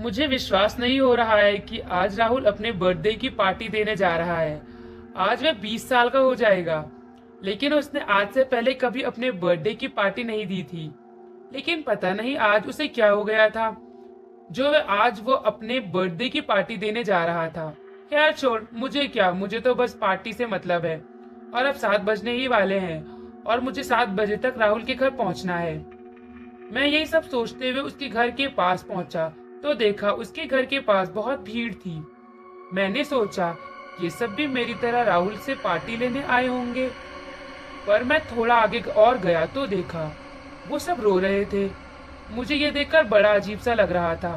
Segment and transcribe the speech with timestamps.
[0.00, 4.16] मुझे विश्वास नहीं हो रहा है कि आज राहुल अपने बर्थडे की पार्टी देने जा
[4.16, 4.62] रहा है।
[5.16, 6.88] आज वह 20 साल का हो जाएगा।
[7.44, 10.94] लेकिन उसने आज से पहले कभी अपने बर्थडे की पार्टी नहीं दी थी।
[11.52, 13.76] लेकिन पता नहीं आज उसे क्या हो गया था।
[14.52, 17.70] जो वह आज वो अपने बर्थडे की पार्टी देने जा रहा था।
[18.10, 19.32] खैर छोड़, मुझे क्या?
[19.32, 21.04] मुझे तो बस पार्टी से मतलब है।
[21.54, 23.06] और अब सात बजने ही वाले हैं
[23.42, 25.86] और मुझे सात बजे तक राहुल के घर पहुँचना है।
[26.72, 29.32] मैं यही सब सोचते हुए उसके घर के पास पहुँचा।
[29.62, 32.02] तो देखा उसके घर के पास बहुत भीड़ थी।
[32.72, 33.54] मैंने सोचा,
[34.02, 36.88] ये सब भी मेरी तरह राहुल से पार्टी लेने आए होंगे।
[37.86, 40.10] पर मैं थोड़ा आगे और गया तो देखा,
[40.68, 41.68] वो सब रो रहे थे।
[42.30, 44.36] मुझे ये देखकर बड़ा अजीब सा लग रहा था,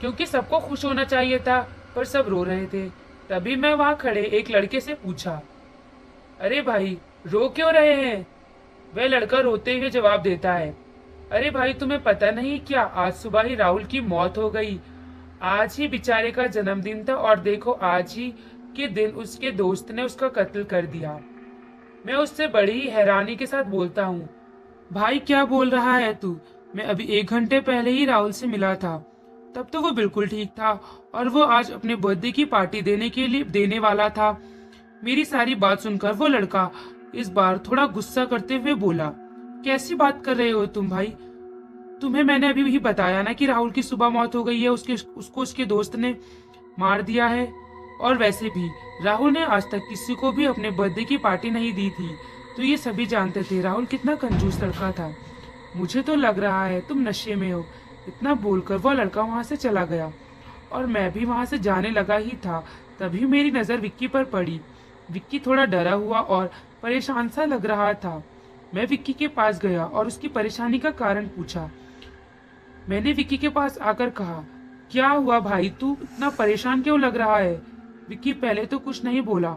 [0.00, 1.60] क्योंकि सबको खुश होना चाहिए था,
[1.96, 2.88] पर सब रो रहे थे।
[3.30, 5.40] तभी मैं वहाँ खड़े एक लड़के से पूछा,
[6.40, 8.26] अरे भाई, रो क्यों रहे हैं?
[8.92, 10.74] वह लड़का रोते हुए जवाब देता है
[11.30, 14.78] अरे भाई, तुम्हें पता नहीं क्या आज सुबह ही राहुल की मौत हो गई।
[15.42, 18.28] आज ही बेचारे का जन्मदिन था और देखो आज ही
[18.76, 21.12] के दिन उसके दोस्त ने उसका कत्ल कर दिया।
[22.06, 24.28] मैं उससे बड़ी ही हैरानी के साथ बोलता हूँ,
[24.92, 26.36] भाई, क्या बोल रहा है तू?
[26.76, 28.96] मैं अभी एक घंटे पहले ही राहुल से मिला था।
[29.54, 30.72] तब तो वो बिल्कुल ठीक था
[31.14, 34.36] और वो आज अपने बर्थडे की पार्टी देने के लिए देने वाला था।
[35.04, 36.70] मेरी सारी बात सुनकर वो लड़का
[37.14, 39.12] इस बार थोड़ा गुस्सा करते हुए बोला
[39.64, 41.06] कैसी बात कर रहे हो तुम भाई?
[42.00, 44.94] तुम्हें मैंने अभी भी बताया ना कि राहुल की सुबह मौत हो गई है, उसके,
[44.94, 46.16] उसको उसके दोस्त ने
[46.78, 47.52] मार दिया है।
[48.00, 48.70] और वैसे भी,
[49.04, 52.08] राहुल ने आज तक किसी को भी अपने बर्थडे की पार्टी नहीं दी थी।
[52.56, 55.14] तो ये सभी जानते थे, राहुल कितना कंजूस लड़का था।
[55.76, 57.64] मुझे तो लग रहा है तुम नशे में हो।
[58.08, 60.12] इतना बोलकर वह लड़का वहाँ से चला गया।
[60.72, 62.66] और मैं भी वहाँ से जाने लगा ही था,
[63.00, 64.60] तभी मेरी नज़र विक्की पर पड़ी।
[65.10, 66.50] विक्की थोड़ा डरा हुआ और
[66.82, 68.22] परेशान सा लग रहा था।
[68.72, 71.70] मैं विक्की के पास गया और उसकी परेशानी का कारण पूछा।
[72.88, 74.44] मैंने विक्की के पास आकर कहा,
[74.90, 75.70] क्या हुआ भाई?
[75.70, 77.54] तू इतना परेशान क्यों लग रहा है?
[78.08, 79.52] विक्की पहले तो कुछ नहीं बोला,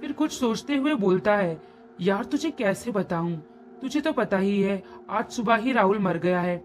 [0.00, 1.60] फिर कुछ सोचते हुए बोलता है,
[2.00, 3.36] यार, तुझे कैसे बताऊँ?
[3.82, 6.56] तुझे तो पता ही है, आज सुबह ही राहुल मर गया है।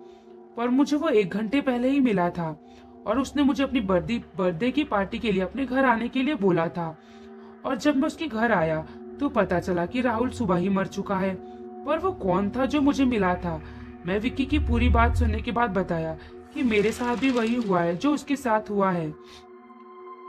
[0.58, 2.50] पर मुझे वो एक घंटे पहले ही मिला था
[3.08, 6.36] और उसने मुझे अपनी बर्थडे बर्थडे की पार्टी के लिए अपने घर आने के लिए
[6.36, 6.96] बोला था।
[7.66, 8.82] और जब मैं उसके घर आया
[9.20, 11.34] तो पता चला कि राहुल सुबह ही मर चुका है।
[11.86, 13.62] पर वो कौन था जो मुझे मिला था?
[14.06, 16.18] मैं विक्की की पूरी बात सुनने के बाद बताया
[16.54, 19.14] कि मेरे साथ भी वही हुआ है जो उसके साथ हुआ है।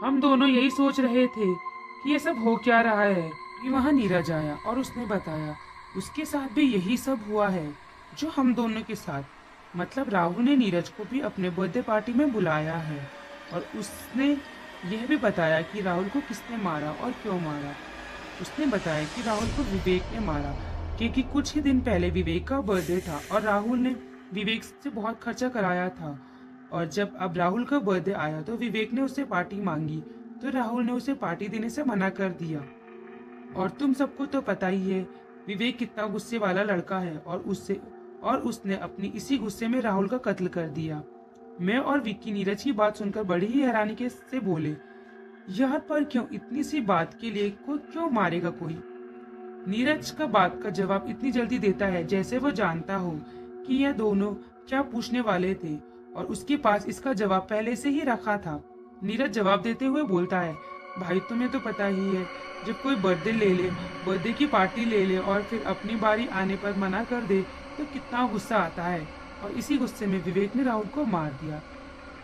[0.05, 3.93] हम दोनों यही सोच रहे थे कि ये सब हो क्या रहा है। कि वहाँ
[3.93, 5.55] नीरज आया और उसने बताया,
[5.97, 7.75] उसके साथ भी यही सब हुआ है,
[8.19, 9.23] जो हम दोनों के साथ।
[9.77, 13.09] मतलब राहुल ने नीरज को भी अपने बर्थडे पार्टी में बुलाया है
[13.53, 14.27] और उसने
[14.87, 17.75] यह भी बताया कि राहुल को किसने मारा और क्यों मारा।
[18.41, 22.61] उसने बताया कि राहुल को विवेक ने मारा क्योंकि कुछ ही दिन पहले विवेक का
[22.61, 23.95] बर्थडे था और राहुल ने
[24.35, 26.19] विवेक से बहुत खर्चा कराया था।
[26.73, 30.01] और जब अब राहुल का बर्थडे आया तो विवेक ने उससे पार्टी मांगी
[30.43, 32.61] तो राहुल ने उसे पार्टी देने से मना कर दिया।
[33.57, 35.01] और तुम सबको तो पता ही है,
[35.47, 37.81] विवेक कितना गुस्से वाला लड़का है और उससे,
[38.23, 41.03] और उसने अपनी इसी गुस्से में राहुल का कत्ल कर दिया।
[41.61, 44.77] मैं और विक्की नीरज की बात सुनकर बड़ी ही हैरानी के से बोले,
[45.51, 48.79] यहाँ पर क्यों इतनी सी बात के लिए कोई क्यों मारेगा कोई?
[49.69, 53.11] नीरज का बात का जवाब इतनी जल्दी देता है जैसे वो जानता हो
[53.67, 54.33] कि यह दोनों
[54.69, 55.75] क्या पूछने वाले थे
[56.17, 58.63] और उसके पास इसका जवाब पहले से ही रखा था।
[59.03, 60.55] नीरज जवाब देते हुए बोलता है,
[60.99, 62.27] भाई, तुम्हें तो पता ही है,
[62.67, 63.71] जब कोई बर्थडे ले ले,
[64.07, 67.43] बर्थडे की पार्टी ले ले और फिर अपनी बारी आने पर मना कर दे
[67.79, 69.07] तो कितना गुस्सा आता है।
[69.45, 71.63] और इसी गुस्से में विवेक ने राहुल को मार दिया।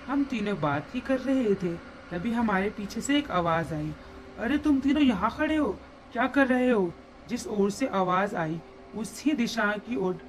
[0.07, 1.75] हम तीनों बात ही कर रहे थे,
[2.11, 3.93] तभी हमारे पीछे से एक आवाज़ आई,
[4.39, 5.77] अरे, तुम तीनों यहाँ खड़े हो,
[6.13, 6.93] क्या कर रहे हो?
[7.29, 8.61] जिस ओर से आवाज़ आई,
[8.97, 10.21] उसी दिशा की ओर।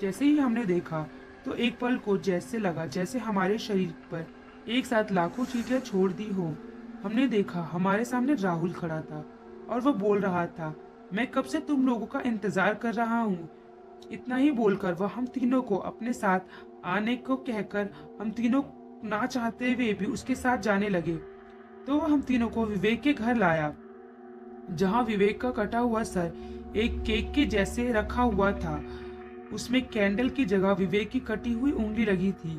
[0.00, 1.06] जैसे ही हमने देखा
[1.44, 4.26] तो एक पल को जैसे लगा जैसे हमारे शरीर पर
[4.68, 6.54] एक साथ लाखों चीटियाँ छोड़ दी हो।
[7.02, 9.24] हमने देखा, हमारे सामने राहुल खड़ा था
[9.70, 10.74] और वो बोल रहा था,
[11.12, 13.48] मैं कब से तुम लोगों का इंतज़ार कर रहा हूँ?
[14.12, 16.40] इतना ही बोलकर वह हम तीनों को अपने साथ
[16.86, 18.62] आने को कहकर हम तीनों
[19.04, 21.16] ना चाहते हुए भी उसके साथ जाने लगे।
[21.86, 23.72] तो वह हम तीनों को विवेक के घर लाया।
[24.70, 28.82] जहाँ विवेक का कटा हुआ सर एक केक के जैसे रखा हुआ था,
[29.52, 32.56] उसमें कैंडल की जगह विवेक की कटी हुई उंगली लगी थी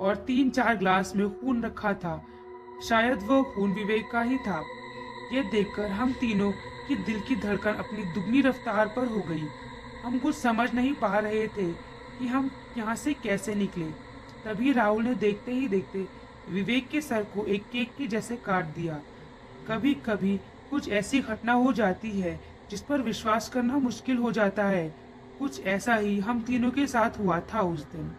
[0.00, 2.22] और तीन चार ग्लास में खून रखा था।
[2.88, 4.62] शायद वो खून विवेक का ही था।
[5.32, 6.50] यह देखकर हम तीनों
[6.88, 9.46] की दिल की धड़कन अपनी दुगनी रफ्तार पर हो गई।
[10.04, 11.70] हम कुछ समझ नहीं पा रहे थे
[12.18, 13.86] कि हम यहाँ से कैसे निकले।
[14.44, 16.06] तभी राहुल ने देखते ही देखते
[16.50, 19.00] विवेक के सर को एक केक के जैसे काट दिया।
[19.68, 20.38] कभी कभी
[20.70, 22.40] कुछ ऐसी घटना हो जाती है
[22.70, 24.94] जिस पर विश्वास करना मुश्किल हो जाता है।
[25.38, 28.12] कुछ ऐसा ही हम तीनों के साथ हुआ था उस दिन।